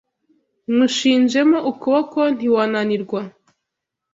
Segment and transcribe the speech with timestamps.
[0.73, 3.21] Nywushinzemo ukuboko ntiwananirwa